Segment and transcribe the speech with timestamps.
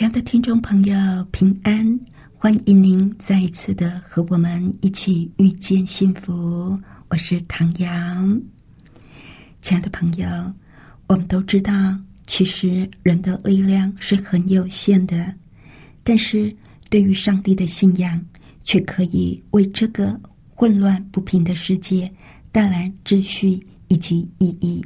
[0.00, 0.96] 亲爱的听众朋友，
[1.30, 2.00] 平安！
[2.32, 6.80] 欢迎您再一次的和我们一起遇见幸福。
[7.08, 8.40] 我是唐阳。
[9.60, 10.26] 亲爱的朋友，
[11.06, 11.94] 我们都知道，
[12.26, 15.34] 其实人的力量是很有限的，
[16.02, 16.50] 但是
[16.88, 18.24] 对于上帝的信仰，
[18.64, 20.18] 却可以为这个
[20.54, 22.10] 混乱不平的世界
[22.50, 24.82] 带来秩序以及意义。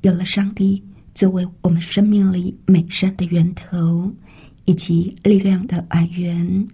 [0.00, 0.82] 有了上帝
[1.14, 4.12] 作为我们生命里美善的源头。
[4.66, 6.68] 以及力量的来源，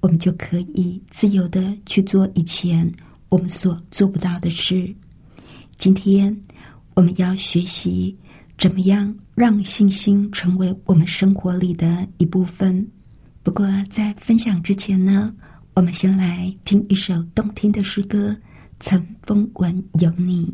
[0.00, 2.90] 我们就可以自由的去做以前
[3.28, 4.94] 我们所做不到的事。
[5.78, 6.34] 今天
[6.94, 8.14] 我们要学习
[8.58, 12.86] 怎么样让信心成为我们生活里的一部分。
[13.42, 15.34] 不过在分享之前呢，
[15.74, 18.30] 我们先来听一首动听的诗歌
[18.80, 20.46] 《曾风闻有你》。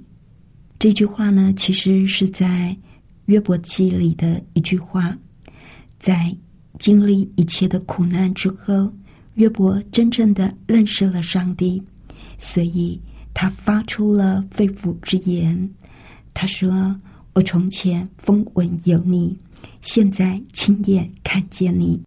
[0.78, 2.76] 这句话呢，其实是在
[3.24, 5.16] 约伯记里的一句话，
[5.98, 6.36] 在。
[6.78, 8.92] 经历一切的苦难之后，
[9.34, 11.82] 约伯真正的认识了上帝，
[12.38, 13.00] 所以
[13.34, 15.68] 他发出了肺腑之言。
[16.32, 16.94] 他说
[17.34, 19.36] ：“我从前风闻有你，
[19.80, 22.00] 现在亲眼看见你。”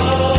[0.00, 0.29] 上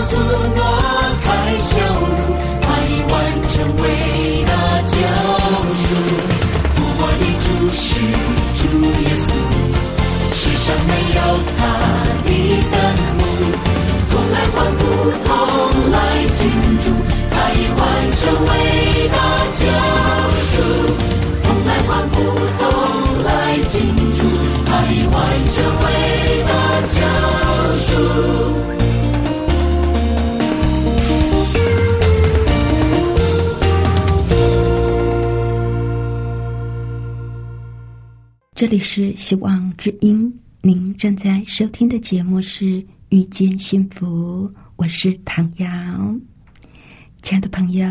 [0.00, 0.16] 挪开咒诅，
[0.56, 0.58] 挪
[1.20, 2.02] 开羞辱，
[2.62, 3.14] 他已完
[3.48, 3.84] 成伟
[4.46, 4.52] 大
[4.86, 4.92] 救
[5.76, 5.82] 赎。
[6.74, 7.78] 复活的主是
[8.56, 8.60] 主
[9.02, 9.28] 耶稣，
[10.32, 11.18] 世上没有
[11.58, 11.60] 他
[12.24, 12.28] 的
[12.70, 12.72] 愤
[13.18, 13.22] 怒，
[14.10, 14.80] 同来欢呼，
[15.26, 15.28] 同
[15.92, 15.94] 来
[16.30, 16.38] 庆
[16.80, 16.84] 祝，
[17.30, 17.80] 他已完
[18.16, 18.50] 成伟
[19.08, 19.14] 大
[19.52, 19.60] 救
[20.40, 20.52] 赎。
[21.42, 22.16] 同来欢呼，
[22.58, 22.62] 同
[23.24, 23.28] 来
[23.64, 23.72] 庆
[24.16, 24.18] 祝，
[24.64, 25.14] 他已完
[25.50, 25.54] 成
[25.84, 25.86] 伟
[26.48, 26.50] 大
[26.88, 26.96] 救
[27.76, 28.79] 赎。
[38.60, 40.30] 这里是希望之音，
[40.60, 42.66] 您正在收听的节目是
[43.08, 44.46] 《遇见幸福》，
[44.76, 45.66] 我是唐瑶。
[47.22, 47.88] 亲爱的朋友，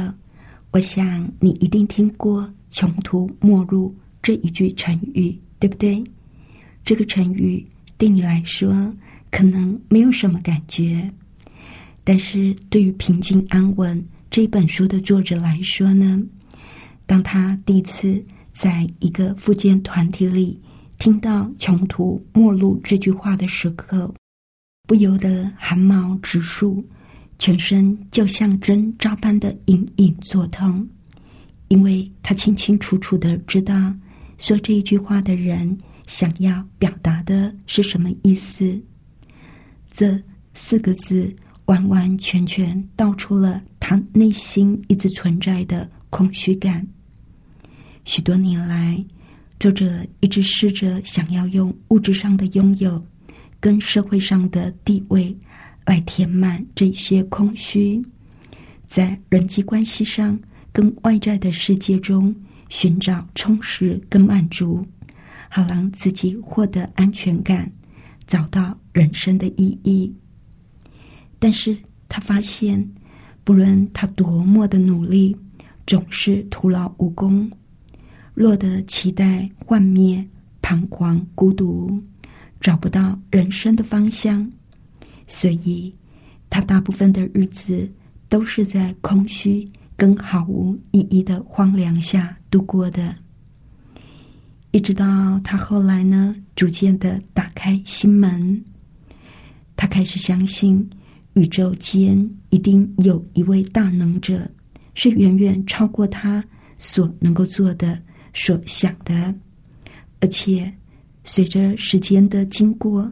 [0.70, 6.04] 我想你一定听过“穷途末路”这一句成语，对不对？
[6.86, 7.66] 这个成语
[7.98, 8.94] 对你来说
[9.32, 11.12] 可能没有什么感觉，
[12.04, 14.00] 但是对于《平静安稳》
[14.30, 16.22] 这本书的作者来说呢，
[17.08, 18.24] 当他第一次
[18.60, 20.60] 在一个复健团体里
[20.98, 24.14] 听到“穷途末路”这句话的时刻，
[24.86, 26.86] 不由得汗毛直竖，
[27.38, 30.86] 全身就像针扎般的隐隐作痛，
[31.70, 33.96] 因为他清清楚楚的知道，
[34.38, 38.78] 说这一句话的人想要表达的是什么意思。
[39.94, 40.22] 这
[40.54, 41.34] 四个字
[41.68, 46.86] 完完全全道出了他内心一直存在的空虚感。
[48.10, 49.06] 许多年来，
[49.60, 53.00] 作者一直试着想要用物质上的拥有
[53.60, 55.38] 跟社会上的地位
[55.86, 58.04] 来填满这些空虚，
[58.88, 60.40] 在人际关系上
[60.74, 62.36] 跟外在的世界中
[62.68, 64.84] 寻找充实跟满足，
[65.48, 67.72] 好让自己获得安全感，
[68.26, 70.12] 找到人生的意义。
[71.38, 71.78] 但是
[72.08, 72.84] 他发现，
[73.44, 75.38] 不论他多么的努力，
[75.86, 77.48] 总是徒劳无功。
[78.40, 80.26] 落得期待幻灭、
[80.62, 82.02] 彷徨、孤独，
[82.62, 84.50] 找不到人生的方向，
[85.28, 85.94] 所以
[86.50, 87.92] 他大部分的日子
[88.30, 93.14] 都是在空虚跟毫无意义的荒凉下度过的。
[94.72, 98.64] 一直到他后来呢，逐渐的打开心门，
[99.76, 100.90] 他开始相信
[101.34, 102.18] 宇宙间
[102.52, 104.50] 一定有一位大能者，
[104.94, 106.42] 是远远超过他
[106.78, 108.02] 所能够做的。
[108.42, 109.36] 所想的，
[110.22, 110.74] 而且
[111.26, 113.12] 随着时间的经过，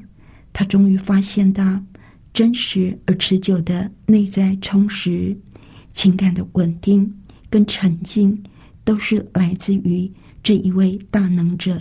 [0.53, 1.83] 他终于发现到
[2.31, 5.38] 真实而持久的内在充实、
[5.91, 7.13] 情感的稳定
[7.50, 8.41] 跟沉静，
[8.85, 10.09] 都是来自于
[10.41, 11.77] 这一位大能者，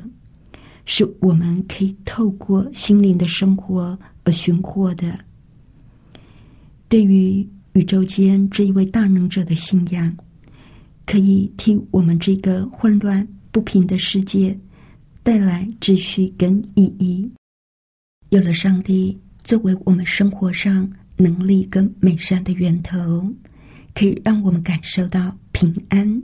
[0.84, 5.16] 是我们可以透过心灵的生活而寻获的。
[6.88, 10.12] 对于宇宙间这一位大能者的信仰。
[11.08, 13.24] 可以替我们这个混乱
[13.56, 14.54] 不平的世界
[15.22, 17.26] 带来秩序跟意义。
[18.28, 20.86] 有了上帝作为我们生活上
[21.16, 23.26] 能力跟美善的源头，
[23.94, 26.22] 可以让我们感受到平安。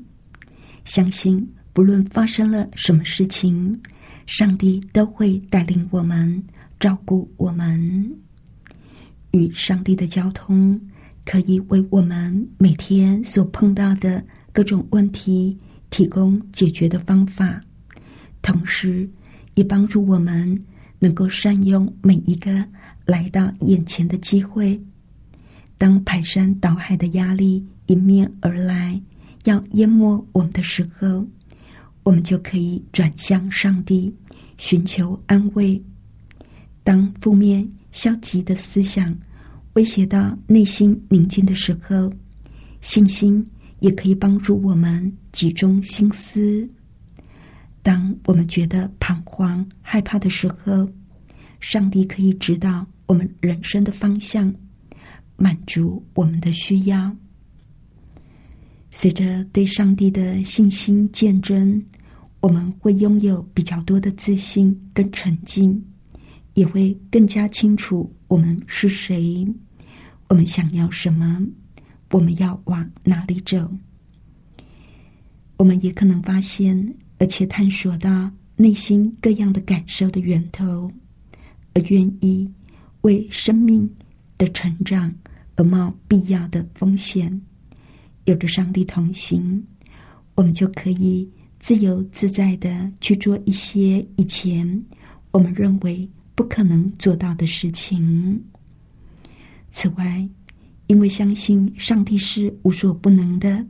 [0.85, 3.81] 相信不论发生了什么事情，
[4.27, 6.45] 上帝都会带领我们，
[6.79, 8.15] 照顾我们。
[9.31, 10.79] 与上帝的交通，
[11.25, 14.23] 可以为我们每天所碰到的。
[14.53, 15.59] 各种问题
[15.93, 17.61] 提供解决的方法，
[18.41, 19.07] 同时
[19.55, 20.65] 也帮助我们
[20.99, 22.67] 能够善用每一个
[23.05, 24.81] 来到眼前的机会。
[25.77, 28.99] 当排山倒海的压力迎面而来，
[29.45, 31.29] 要淹没我们的时候，
[32.05, 34.13] 我们就可以转向上帝，
[34.57, 35.81] 寻求安慰。
[36.83, 39.15] 当负面消极的思想
[39.75, 42.11] 威胁到内心宁静的时候，
[42.81, 43.47] 信心。
[43.83, 46.69] 也可以帮助我们集中心思。
[47.83, 50.89] 当我们觉得彷徨、害怕的时候，
[51.59, 54.55] 上帝可以指导我们人生的方向，
[55.37, 57.17] 满足我们的需要。
[58.91, 61.83] 随着对上帝的信心见证，
[62.41, 65.83] 我们会拥有比较多的自信跟沉静，
[66.55, 69.47] 也会更加清楚我们是谁，
[70.29, 71.41] 我们想要什么。
[72.11, 73.73] 我们要往哪里走？
[75.62, 80.90] 我们也可能发现，而且探索到内心各样的感受的源头，
[81.73, 82.50] 而愿意
[83.02, 83.88] 为生命
[84.37, 85.14] 的成长
[85.54, 87.40] 而冒必要的风险。
[88.25, 89.64] 有着上帝同行，
[90.35, 94.85] 我们就可以自由自在的去做一些以前
[95.31, 98.42] 我们认为不可能做到的事情。
[99.71, 100.28] 此外，
[100.88, 103.64] 因为相信上帝是无所不能的，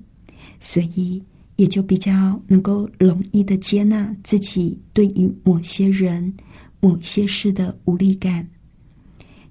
[0.59, 1.23] 所以
[1.63, 6.35] 也就比较能够容易的接纳自己对于某些人、
[6.81, 8.45] 某些事的无力感。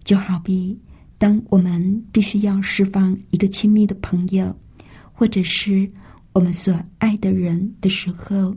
[0.04, 0.78] 就好比，
[1.18, 4.54] 当我们必须要释放一个亲密的朋友，
[5.14, 5.90] 或者是
[6.34, 8.54] 我们所爱的人的时候，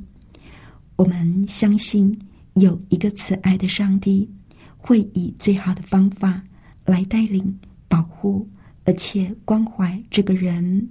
[0.96, 2.18] 我们相信
[2.54, 4.28] 有一个慈爱的上帝
[4.76, 6.42] 会以最好的方法
[6.84, 7.56] 来带领、
[7.87, 8.49] 保护。
[8.84, 10.88] 而且关怀这个人，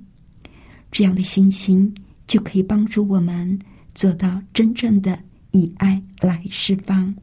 [0.94, 1.94] 这样的信心
[2.28, 3.58] 就可以帮助我们
[3.94, 5.18] 做到真正的
[5.52, 7.14] 以爱来释放。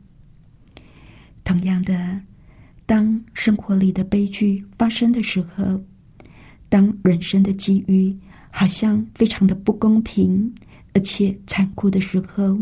[1.45, 2.21] 同样的，
[2.87, 5.83] 当生活里的悲剧发生的时候，
[6.69, 8.16] 当人生的机遇
[8.50, 10.52] 好像非常的不公平
[10.92, 12.59] 而且残酷的时候，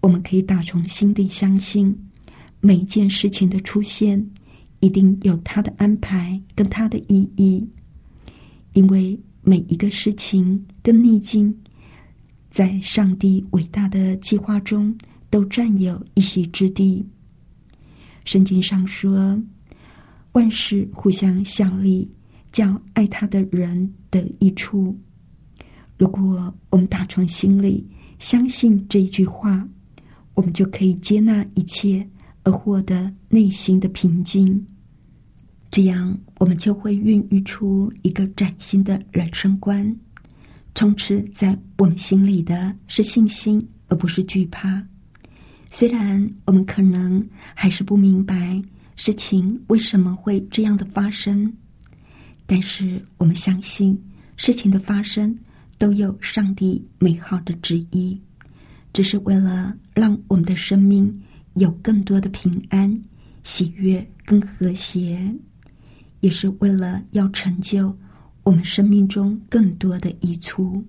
[0.00, 1.96] 我们可以打从心底相信
[2.60, 4.28] 每一件事情的出现。
[4.80, 7.68] 一定有它的安排跟它的意义，
[8.74, 11.56] 因为每一个事情跟逆境，
[12.50, 14.94] 在上帝伟大的计划中
[15.30, 17.02] 都占有一席之地。
[18.26, 19.42] 圣经上说，
[20.32, 22.06] 万事互相效力，
[22.52, 24.94] 叫爱他的人得益处。
[25.96, 27.88] 如果我们打从心里
[28.18, 29.66] 相信这一句话，
[30.34, 32.06] 我们就可以接纳一切。
[32.44, 34.64] 而获得内心的平静，
[35.70, 39.94] 这样我们就会孕育出一个崭新的人生观。
[40.74, 44.82] 充斥在我们心里的是信心，而不是惧怕。
[45.70, 48.62] 虽然我们可能还是不明白
[48.96, 51.52] 事情为什么会这样的发生，
[52.46, 54.00] 但是我们相信
[54.36, 55.36] 事情的发生
[55.76, 58.20] 都有上帝美好的旨意，
[58.92, 61.22] 只是为了让我们的生命。
[61.54, 63.02] 有更多的平安、
[63.42, 65.18] 喜悦跟和谐，
[66.20, 67.96] 也是为了要成就
[68.42, 70.84] 我们生命中更多的益处。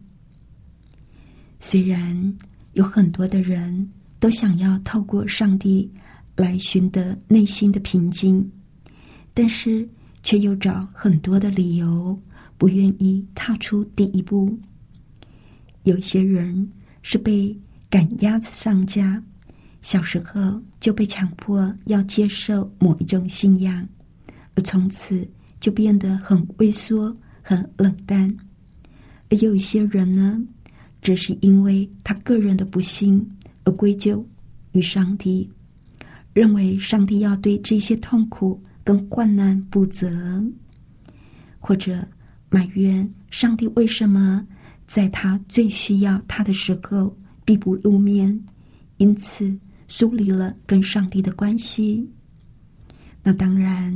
[1.59, 2.37] 虽然
[2.73, 5.91] 有很多的人都想要透过上帝
[6.35, 8.49] 来寻得内心的平静，
[9.33, 9.87] 但是
[10.23, 12.17] 却又找很多的理由
[12.57, 14.57] 不愿意踏出第一步。
[15.83, 16.69] 有些人
[17.01, 17.57] 是被
[17.89, 19.21] 赶鸭子上架。
[19.81, 23.87] 小时候就被强迫要接受某一种信仰，
[24.61, 25.27] 从此
[25.59, 28.35] 就变得很畏缩、很冷淡。
[29.29, 30.41] 而有一些人呢，
[31.01, 33.25] 只是因为他个人的不幸
[33.63, 34.25] 而归咎
[34.71, 35.49] 于上帝，
[36.33, 40.43] 认为上帝要对这些痛苦跟患难负责，
[41.59, 42.07] 或者
[42.49, 44.45] 埋怨上帝为什么
[44.87, 48.39] 在他最需要他的时候必不露面，
[48.97, 49.57] 因此。
[49.91, 52.07] 疏离了跟上帝的关系，
[53.23, 53.91] 那当然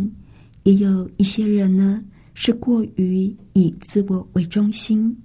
[0.63, 2.03] 也有一些人呢，
[2.33, 5.15] 是过于以自我为中心，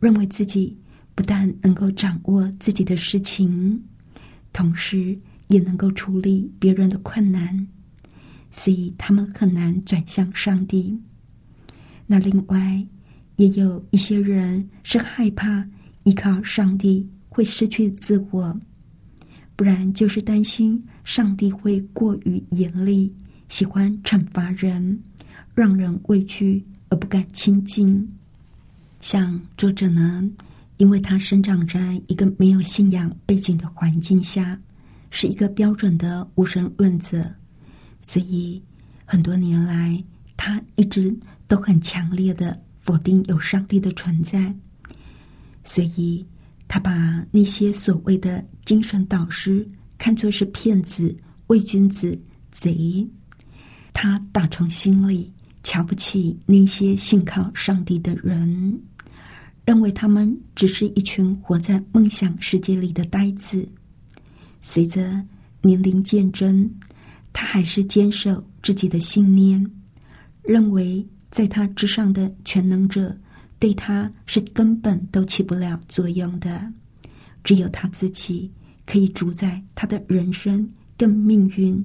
[0.00, 0.76] 认为自己
[1.14, 3.82] 不但能够掌握自己的事情，
[4.52, 5.18] 同时
[5.48, 7.66] 也能够处理别人的困难，
[8.50, 10.96] 所以他们很难转向上帝。
[12.06, 12.86] 那另外
[13.36, 15.68] 也有一些人是害怕
[16.04, 18.58] 依靠上帝会失去自我。
[19.56, 23.12] 不然就是担心上帝会过于严厉，
[23.48, 24.98] 喜欢惩罚人，
[25.54, 28.08] 让人畏惧而不敢亲近。
[29.00, 30.22] 像作者呢，
[30.76, 34.58] 因为他生长在一个没有信仰背景的环境下，
[35.10, 37.34] 是一个标准的无神论者，
[38.00, 38.62] 所以
[39.04, 40.02] 很多年来
[40.36, 41.14] 他一直
[41.46, 44.54] 都很强烈的否定有上帝的存在，
[45.64, 46.26] 所以。
[46.70, 52.20] 他把那些所谓的精神导师看作是骗子、伪君子、
[52.52, 53.08] 贼，
[54.00, 55.28] 他打从心里
[55.64, 58.80] 瞧不起那些信靠上帝的人，
[59.64, 63.68] 认为他们只是一群活在梦想世界里的呆子。
[64.60, 65.20] 随着
[65.62, 66.70] 年龄渐增，
[67.32, 69.68] 他还是坚守自己的信念，
[70.44, 73.18] 认为在他之上的全能者。
[73.58, 76.72] 对他是根本都起不了作用的，
[77.42, 78.48] 只有他自己
[78.86, 81.84] 可以主宰他的人生跟命运。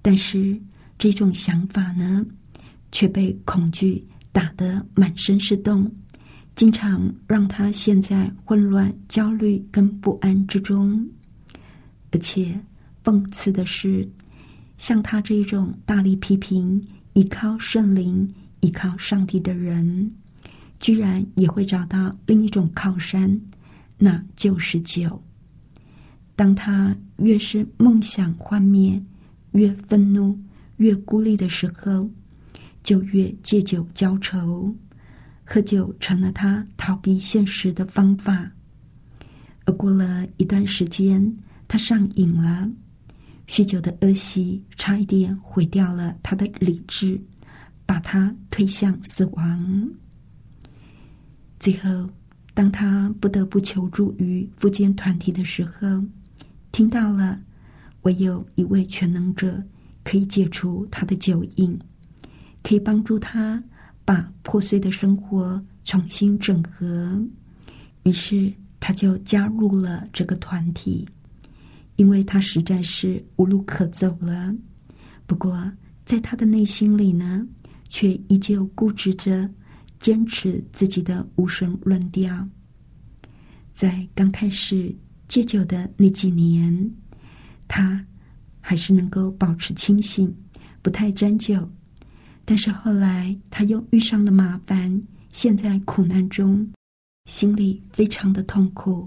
[0.00, 0.56] 但是
[1.02, 2.24] 这种想法呢，
[2.92, 5.90] 却被恐惧打得满身是洞，
[6.54, 11.04] 经常让他陷在混乱、焦虑跟不安之中。
[12.12, 12.56] 而且
[13.02, 14.08] 讽刺的是，
[14.78, 16.80] 像他这种大力批评、
[17.14, 20.08] 依靠圣灵、依靠上帝的人。
[20.78, 23.40] 居然也会找到另一种靠山，
[23.98, 25.20] 那就是酒。
[26.36, 29.02] 当他越是梦想幻灭、
[29.50, 30.38] 越愤怒、
[30.76, 32.10] 越孤立的时候，
[32.82, 34.74] 就越借酒浇愁，
[35.44, 38.50] 喝酒成了他逃避现实的方法。
[39.64, 41.36] 而过了一段时间，
[41.68, 42.68] 他上瘾了，
[43.46, 47.20] 酗酒的恶习差一点毁掉了他的理智，
[47.86, 49.88] 把他推向死亡。
[51.60, 52.10] 最后，
[52.54, 56.04] 当他不得不求助于复健团体的时候，
[56.72, 57.40] 听到了
[58.02, 59.62] 唯有一位全能者
[60.04, 61.78] 可以解除他的酒瘾，
[62.62, 63.62] 可以帮助他
[64.04, 67.20] 把破碎的生活重新整合。
[68.04, 71.08] 于是，他就加入了这个团体，
[71.96, 74.54] 因为他实在是无路可走了。
[75.26, 75.70] 不过，
[76.04, 77.46] 在他的内心里呢，
[77.88, 79.48] 却依旧固执着。
[80.00, 82.44] 坚持自己的无神论调，
[83.72, 84.92] 在刚开始
[85.28, 86.92] 戒酒的那几年，
[87.68, 88.04] 他
[88.62, 90.34] 还是能够保持清醒，
[90.80, 91.70] 不太沾酒。
[92.46, 95.02] 但是后来他又遇上了麻烦，
[95.32, 96.66] 陷在苦难中，
[97.26, 99.06] 心里非常的痛苦，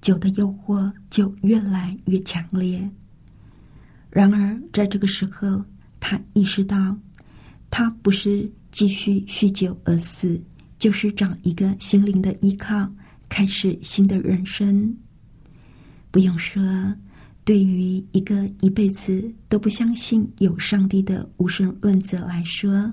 [0.00, 2.90] 酒的诱惑就越来越强烈。
[4.10, 5.64] 然而在这个时候，
[6.00, 6.98] 他意识到，
[7.70, 8.50] 他不是。
[8.72, 10.38] 继续酗酒而死，
[10.78, 12.86] 就是找一个心灵的依靠，
[13.26, 14.94] 开始新的人生。
[16.10, 16.62] 不用说，
[17.46, 22.92] 对于一个一辈子都不相信有上帝的无神论者来说，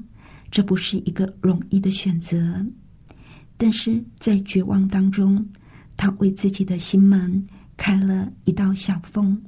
[0.52, 2.64] 这不是一个容易的选择。
[3.58, 5.44] 但是在绝望当中，
[5.98, 7.44] 他为自己的心门
[7.78, 9.42] 开了一道小缝。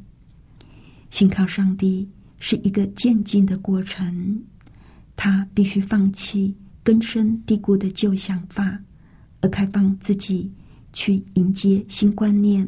[1.12, 2.10] 信靠上帝
[2.40, 4.42] 是一个渐进的过程。
[5.16, 8.82] 他必须放弃根深蒂固的旧想法，
[9.42, 10.52] 而开放自己
[10.94, 12.68] 去迎接新观念。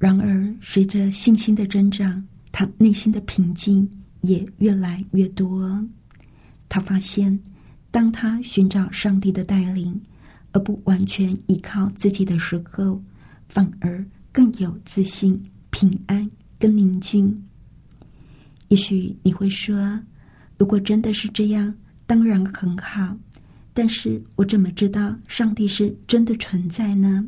[0.00, 3.86] 然而，随着信心的增长，他内心的平静
[4.22, 5.86] 也越来越多。
[6.70, 7.38] 他发现，
[7.90, 10.00] 当他寻找上帝的带领，
[10.52, 12.98] 而不完全依靠自己的时候，
[13.50, 17.38] 反而更有自信、平安跟宁静。
[18.68, 20.00] 也许你会说。
[20.56, 21.74] 如果真的是这样，
[22.06, 23.14] 当然很好。
[23.74, 27.22] 但是我怎么知道上帝是真的存在呢？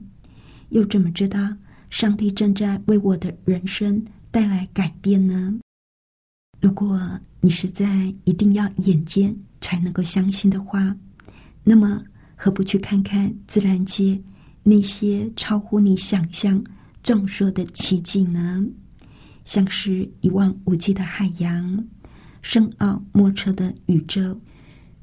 [0.70, 1.54] 又怎么知道
[1.92, 5.60] 上帝正在为我的人生带来改变呢？
[6.58, 6.98] 如果
[7.38, 10.96] 你实在一定要眼见才能够相信的话，
[11.62, 12.02] 那么
[12.34, 14.18] 何不去看看自然界
[14.62, 16.64] 那些超乎你想象、
[17.02, 18.64] 壮硕的奇迹呢？
[19.44, 21.86] 像是一望无际的海洋。
[22.40, 24.40] 深奥莫测的宇宙，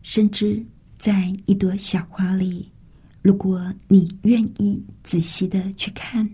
[0.02, 0.66] 甚至
[0.98, 2.68] 在一朵小花里，
[3.22, 6.28] 如果你愿意仔细的去看，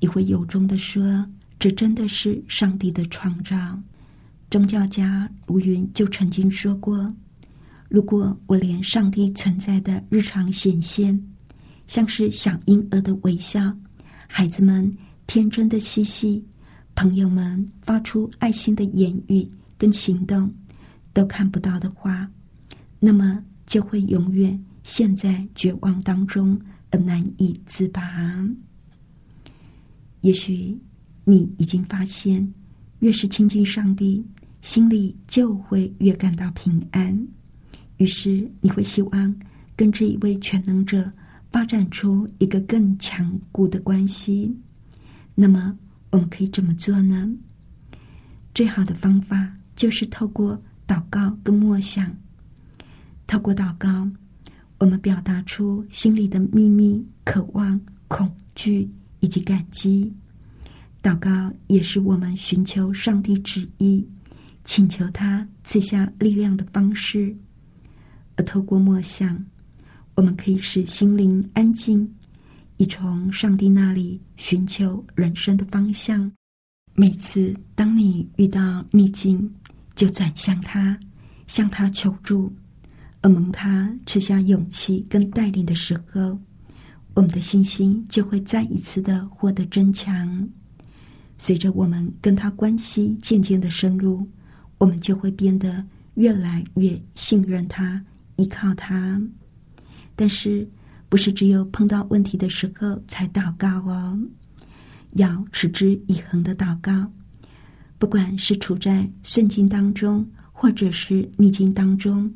[0.00, 1.26] 你会由衷的说
[1.58, 3.56] ：“这真的是上帝的创造。”
[4.50, 7.12] 宗教家卢云就曾经说过
[7.88, 11.20] ：“如果我连上帝存在的日常显现，
[11.86, 13.76] 像是小婴儿的微笑，
[14.26, 16.44] 孩子们天真的嬉戏，
[16.94, 20.50] 朋友们发出爱心的言语。”跟行动
[21.12, 22.30] 都看不到的话，
[23.00, 26.58] 那么就会永远陷在绝望当中
[26.90, 28.00] 而难以自拔。
[30.24, 30.74] 也许
[31.22, 32.50] 你已经发现，
[33.00, 34.24] 越是亲近上帝，
[34.62, 37.14] 心里就会越感到平安。
[37.98, 39.36] 于是你会希望
[39.76, 41.12] 跟这一位全能者
[41.52, 44.50] 发展出一个更强固的关系。
[45.34, 47.30] 那么我们可以怎么做呢？
[48.54, 49.54] 最好的方法。
[49.76, 50.56] 就是透过
[50.86, 52.16] 祷告跟默想，
[53.26, 54.08] 透过祷告，
[54.78, 58.88] 我们表达出心里的秘密、渴望、恐惧
[59.24, 60.12] 以及感激。
[61.02, 64.06] 祷告也是我们寻求上帝旨意、
[64.64, 67.34] 请求他赐下力量的方式。
[68.36, 69.42] 而透过默想，
[70.14, 72.06] 我们可以使心灵安静，
[72.76, 76.30] 以从上帝那里寻求人生的方向。
[76.94, 79.50] 每次当你遇到逆境，
[79.94, 80.98] 就转向他，
[81.46, 82.54] 向他求助，
[83.22, 86.38] 而蒙他赐下勇气跟带领的时候，
[87.14, 90.48] 我们的信心就会再一次的获得增强。
[91.38, 94.28] 随着我们跟他关系渐渐的深入，
[94.78, 98.02] 我们就会变得越来越信任他，
[98.36, 99.20] 依靠他。
[100.16, 100.68] 但是，
[101.08, 104.18] 不是只有碰到问题的时候才祷告哦，
[105.12, 107.10] 要持之以恒的祷告。
[107.98, 112.32] 不管是处在顺境当中，或者是逆境当中，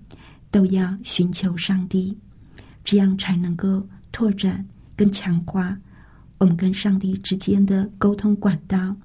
[0.50, 2.16] 都要寻求上帝，
[2.84, 3.86] 这样才能够
[4.18, 5.78] 拓展跟强化
[6.38, 8.96] 我们跟上帝之间的沟通管道，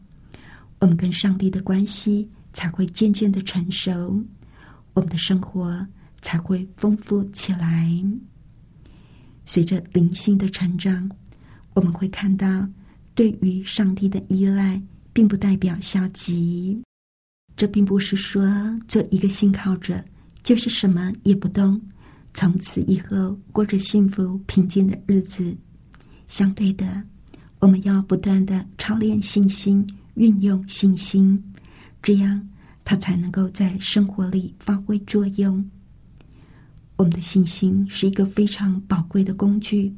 [0.79, 4.19] 我们跟上帝的关系才会渐渐的成熟，
[4.95, 5.87] 我们的生活
[6.23, 7.87] 才会丰富起来。
[9.45, 11.07] 随着灵性的成长，
[11.75, 12.67] 我们会看到，
[13.13, 14.81] 对于上帝的依赖，
[15.13, 16.81] 并不代表消极。
[17.55, 18.43] 这并不是说
[18.87, 20.03] 做一个信靠者
[20.41, 21.79] 就是什么也不动，
[22.33, 25.55] 从此以后过着幸福平静的日子。
[26.27, 27.03] 相对的，
[27.59, 29.85] 我们要不断的操练信心。
[30.15, 31.43] 运用信心，
[32.03, 32.47] 这样
[32.85, 35.67] 它才能够在生活里发挥作用。
[36.97, 39.91] 我们的信心是一个非常宝贵的工具，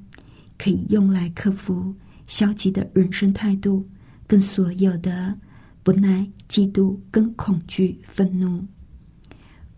[0.57, 1.93] 可以用来克服
[2.27, 3.85] 消极的人生态度，
[4.25, 5.37] 跟所有的
[5.83, 8.65] 不耐、嫉妒、跟恐惧、愤怒。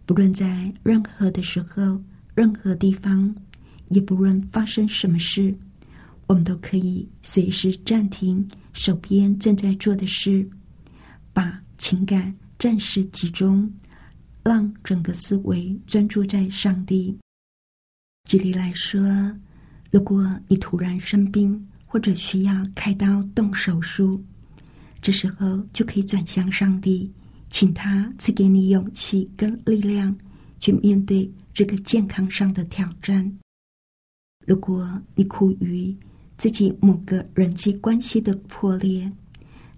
[0.05, 1.99] 不论在任何的时候、
[2.37, 3.35] 任何地方，
[3.89, 5.51] 也不论发生什么事，
[6.27, 8.47] 我们都可以随时暂停。
[8.73, 10.47] 手边正在做的事，
[11.33, 13.67] 把情感暂时集中，
[14.43, 17.17] 让整个思维专注在上帝。
[18.29, 19.01] 举例来说，
[19.89, 24.23] 如果你突然生病，或者需要开刀动手术，
[25.01, 27.11] 这时候就可以转向上帝，
[27.49, 30.15] 请他赐给你勇气跟力量，
[30.59, 33.39] 去面对这个健康上的挑战。
[34.45, 35.95] 如果你苦于，
[36.37, 39.11] 自己某个人际关系的破裂，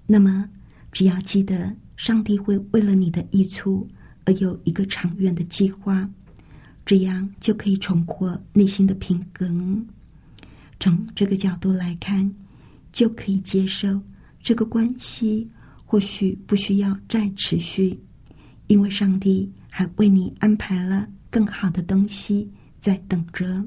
[0.06, 0.48] 那么
[0.92, 3.88] 只要记得，上帝会为了你的益处
[4.26, 6.10] 而有一个长远的计划，
[6.86, 9.86] 这样就可以重获内心的平衡。
[10.80, 12.32] 从这个角度来看，
[12.92, 14.02] 就可以接受
[14.42, 15.50] 这个关系
[15.86, 18.00] 或许不需要再持续，
[18.68, 23.64] 因为上帝还为你安排了更好的东西在等着。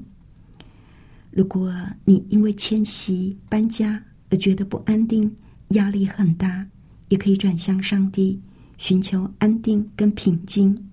[1.31, 1.73] 如果
[2.05, 5.35] 你因为迁徙、搬家而觉得不安定、
[5.69, 6.67] 压力很大，
[7.09, 8.39] 也可以转向上帝，
[8.77, 10.89] 寻求安定跟平静。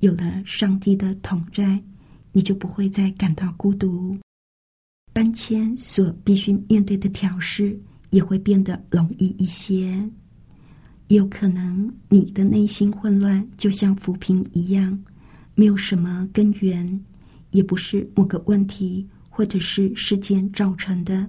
[0.00, 1.82] 有了上帝的同在，
[2.32, 4.16] 你就不会再感到孤独。
[5.12, 7.76] 搬迁所必须面对的挑事
[8.10, 10.08] 也会变得容易一些。
[11.08, 14.98] 有可能你的内心混乱，就像浮萍一样，
[15.54, 17.04] 没有什么根源，
[17.50, 19.06] 也不是某个问题。
[19.30, 21.24] 或者是事件造成的，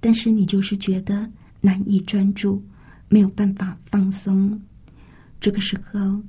[0.00, 1.26] 但是你就是觉得
[1.62, 2.62] 难以专注，
[3.08, 4.60] 没有办法放松。
[5.40, 6.22] 这个时候，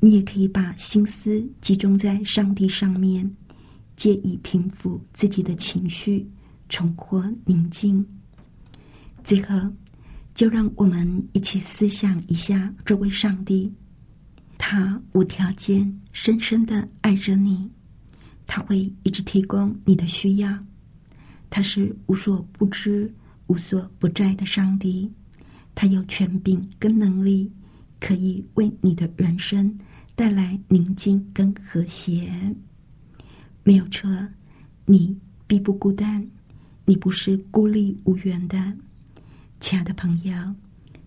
[0.00, 3.30] 你也可以把心思集中在上帝上面，
[3.96, 6.26] 借以平复自己的情绪，
[6.70, 8.02] 重获宁静。
[9.22, 9.60] 最后，
[10.36, 13.72] 就让我们一起思想一下这位上帝，
[14.58, 17.70] 他无条件、深深的爱着你。
[18.46, 20.58] 他会一直提供你的需要，
[21.48, 23.10] 他是无所不知、
[23.46, 25.10] 无所不在的上帝，
[25.74, 27.50] 他有权柄跟能力，
[27.98, 29.74] 可以为你的人生
[30.14, 32.30] 带来宁静跟和谐。
[33.64, 34.10] 没有错，
[34.84, 36.28] 你并不孤单，
[36.84, 38.76] 你不是孤立无援的，
[39.68, 40.32] 亲爱的朋友，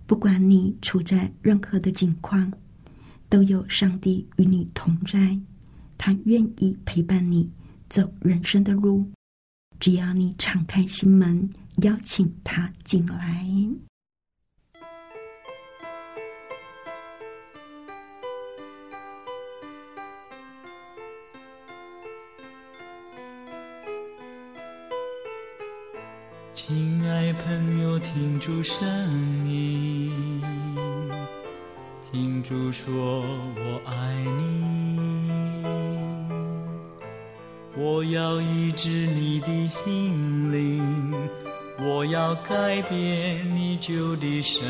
[0.06, 2.52] 不管你处在任何的境况，
[3.30, 5.40] 都有上帝与你同在。
[5.98, 7.50] 他愿意陪伴你
[7.88, 9.10] 走人生的路，
[9.80, 11.50] 只要你敞开心门，
[11.84, 13.48] 邀请他进来。
[27.34, 28.88] 朋友，听住声
[29.48, 30.12] 音，
[32.12, 33.24] 听住说
[33.56, 35.64] 我爱你。
[37.78, 41.14] 我要医治你的心灵，
[41.80, 44.66] 我要改变你旧的生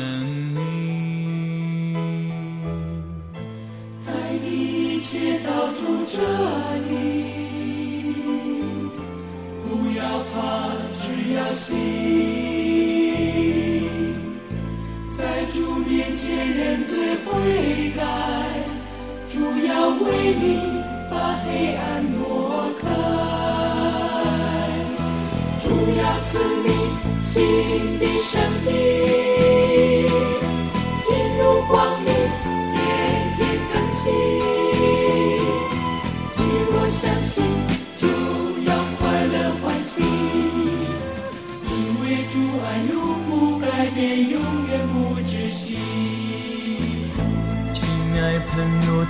[0.54, 0.60] 命。
[4.06, 4.12] 带
[4.44, 6.20] 你一切到主这
[6.88, 8.14] 里，
[9.64, 10.70] 不要怕，
[11.34, 11.76] 要信，
[15.16, 18.02] 在主面前认罪悔改，
[19.28, 19.34] 主
[19.66, 20.44] 要为你
[21.10, 21.14] 把
[21.44, 21.80] 黑暗
[22.12, 22.84] 挪开，
[25.62, 26.00] 主要。
[26.22, 26.68] 赐你
[27.24, 28.32] 新的生
[28.66, 28.70] 命，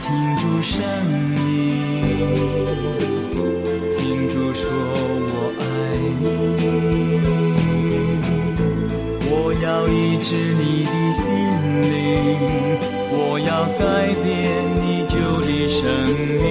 [0.00, 0.80] 朋友，听住声
[1.46, 1.50] 音。
[4.28, 5.62] 主说：“我爱
[6.20, 6.24] 你，
[9.30, 9.32] 我
[9.62, 11.22] 要要医治你的心
[11.82, 11.94] 灵，
[13.12, 13.82] 我要改
[14.24, 14.26] 变
[14.80, 15.78] 你旧的生
[16.40, 16.42] 命。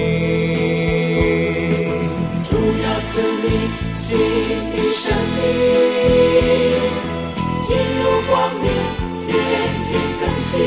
[2.44, 3.10] 主要赐
[3.42, 3.46] 你
[3.94, 4.08] 新
[4.72, 5.02] 的生
[5.36, 5.38] 命，
[7.62, 8.30] 进入光
[8.62, 8.64] 明，
[9.26, 9.28] 天
[9.86, 10.58] 天更新。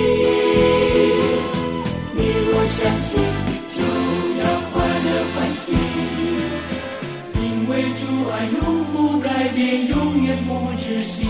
[7.91, 11.25] 主爱永不改变，永远不止息。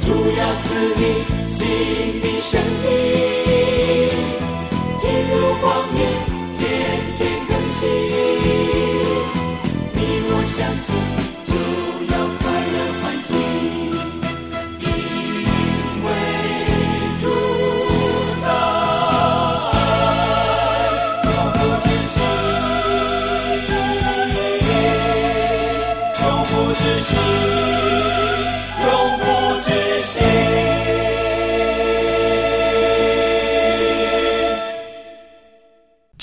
[0.00, 1.02] 主要赐你
[1.48, 2.86] 新的生命，
[4.98, 5.98] 进入光明，
[6.58, 6.62] 天
[7.16, 7.18] 天
[7.48, 7.80] 更新。
[9.94, 10.94] 你若相信，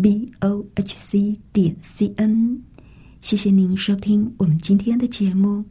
[0.00, 2.62] b o h c 点 c n。
[3.20, 5.64] 谢谢您收听我们今天的节目，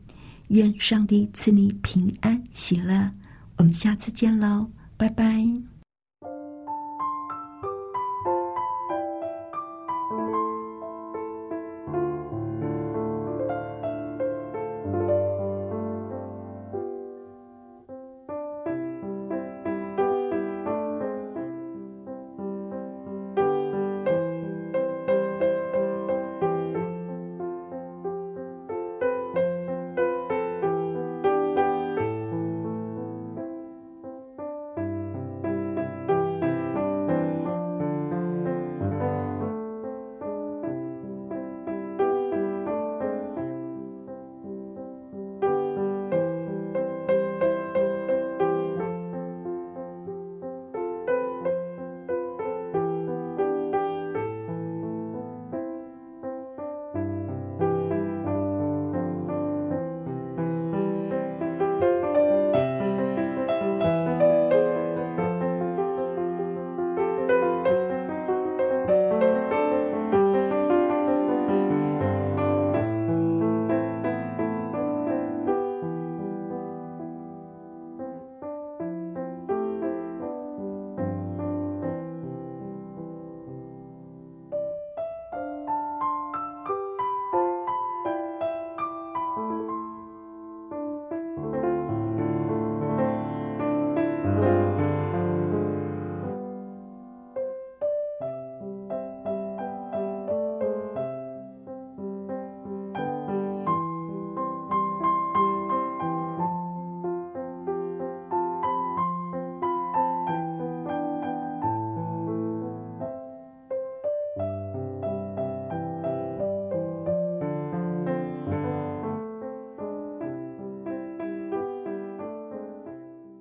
[0.50, 3.12] 愿上帝赐你平安喜乐。
[3.58, 5.75] 我们下次见喽，拜拜。